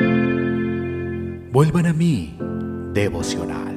[0.00, 2.38] Vuelvan a mí,
[2.94, 3.76] devocional.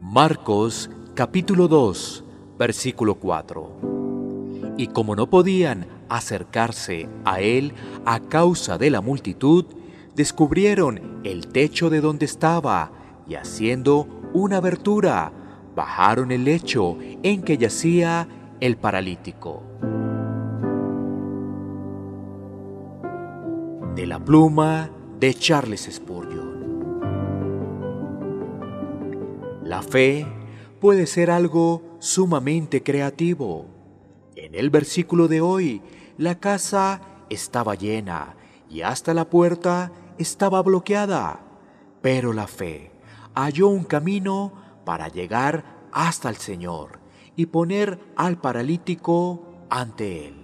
[0.00, 2.24] Marcos capítulo 2,
[2.58, 4.74] versículo 4.
[4.76, 7.74] Y como no podían acercarse a él
[8.04, 9.64] a causa de la multitud,
[10.16, 12.90] descubrieron el techo de donde estaba
[13.28, 15.32] y haciendo una abertura,
[15.76, 18.26] bajaron el lecho en que yacía
[18.62, 19.60] el paralítico.
[23.96, 27.10] De la pluma de Charles Spurgeon.
[29.64, 30.28] La fe
[30.80, 33.66] puede ser algo sumamente creativo.
[34.36, 35.82] En el versículo de hoy,
[36.16, 37.00] la casa
[37.30, 38.36] estaba llena
[38.70, 41.40] y hasta la puerta estaba bloqueada,
[42.00, 42.92] pero la fe
[43.34, 44.52] halló un camino
[44.84, 47.01] para llegar hasta el Señor
[47.36, 50.34] y poner al paralítico ante Él.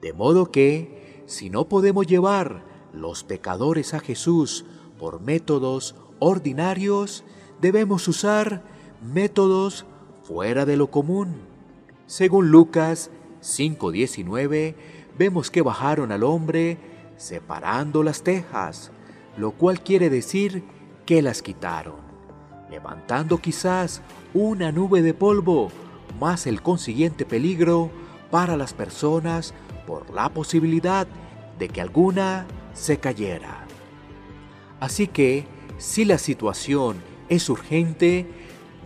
[0.00, 4.64] De modo que, si no podemos llevar los pecadores a Jesús
[4.98, 7.24] por métodos ordinarios,
[7.60, 8.62] debemos usar
[9.02, 9.86] métodos
[10.22, 11.36] fuera de lo común.
[12.06, 14.74] Según Lucas 5:19,
[15.18, 16.78] vemos que bajaron al hombre
[17.16, 18.90] separando las tejas,
[19.36, 20.64] lo cual quiere decir
[21.04, 22.00] que las quitaron,
[22.70, 25.70] levantando quizás una nube de polvo,
[26.20, 27.90] más el consiguiente peligro
[28.30, 29.54] para las personas
[29.86, 31.06] por la posibilidad
[31.58, 33.66] de que alguna se cayera.
[34.78, 35.46] Así que,
[35.78, 38.26] si la situación es urgente,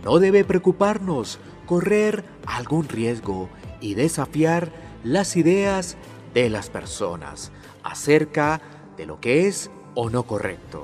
[0.05, 3.49] no debe preocuparnos correr algún riesgo
[3.81, 4.71] y desafiar
[5.03, 5.97] las ideas
[6.33, 8.61] de las personas acerca
[8.97, 10.83] de lo que es o no correcto.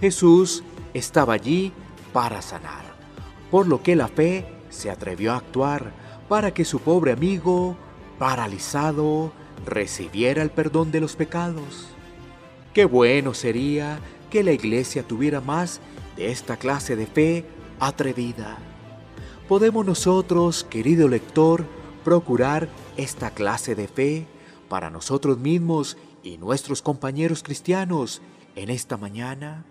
[0.00, 0.62] Jesús
[0.94, 1.72] estaba allí
[2.12, 2.84] para sanar,
[3.50, 5.92] por lo que la fe se atrevió a actuar
[6.28, 7.76] para que su pobre amigo,
[8.18, 9.32] paralizado,
[9.64, 11.88] recibiera el perdón de los pecados.
[12.74, 13.98] Qué bueno sería
[14.30, 15.80] que la iglesia tuviera más
[16.16, 17.44] de esta clase de fe
[17.80, 18.58] atrevida.
[19.48, 21.64] ¿Podemos nosotros, querido lector,
[22.04, 24.26] procurar esta clase de fe
[24.68, 28.20] para nosotros mismos y nuestros compañeros cristianos
[28.54, 29.64] en esta mañana?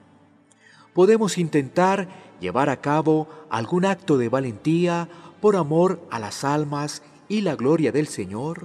[0.97, 2.09] ¿Podemos intentar
[2.39, 5.07] llevar a cabo algún acto de valentía
[5.39, 8.63] por amor a las almas y la gloria del Señor?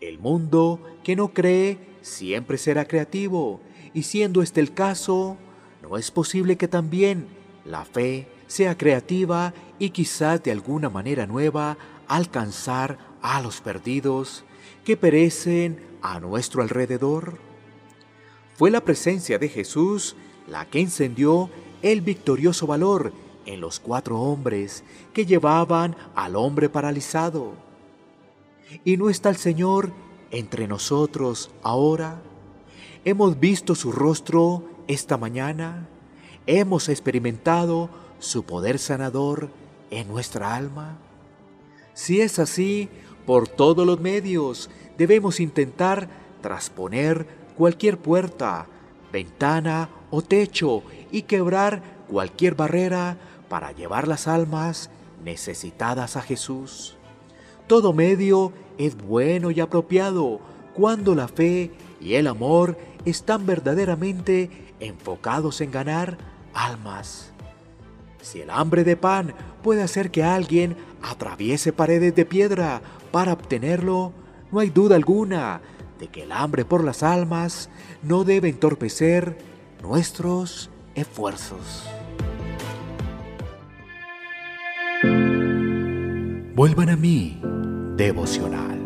[0.00, 3.60] El mundo que no cree siempre será creativo
[3.94, 5.36] y siendo este el caso,
[5.82, 7.28] ¿no es posible que también
[7.64, 14.42] la fe sea creativa y quizás de alguna manera nueva alcanzar a los perdidos
[14.84, 17.38] que perecen a nuestro alrededor?
[18.56, 20.16] Fue la presencia de Jesús
[20.48, 21.50] la que encendió
[21.82, 23.12] el victorioso valor
[23.46, 27.52] en los cuatro hombres que llevaban al hombre paralizado.
[28.84, 29.92] ¿Y no está el Señor
[30.30, 32.20] entre nosotros ahora?
[33.04, 35.88] ¿Hemos visto su rostro esta mañana?
[36.46, 39.50] ¿Hemos experimentado su poder sanador
[39.90, 40.98] en nuestra alma?
[41.94, 42.88] Si es así,
[43.26, 46.08] por todos los medios debemos intentar
[46.40, 48.66] trasponer cualquier puerta,
[49.12, 53.16] ventana o techo y quebrar cualquier barrera
[53.48, 54.90] para llevar las almas
[55.24, 56.96] necesitadas a Jesús.
[57.66, 60.40] Todo medio es bueno y apropiado
[60.74, 61.70] cuando la fe
[62.00, 64.50] y el amor están verdaderamente
[64.80, 66.18] enfocados en ganar
[66.54, 67.30] almas.
[68.22, 72.82] Si el hambre de pan puede hacer que alguien atraviese paredes de piedra
[73.12, 74.12] para obtenerlo,
[74.50, 75.60] no hay duda alguna
[75.98, 77.68] de que el hambre por las almas
[78.02, 79.36] no debe entorpecer
[79.82, 81.84] nuestros esfuerzos.
[86.54, 87.40] Vuelvan a mí,
[87.96, 88.79] devocional.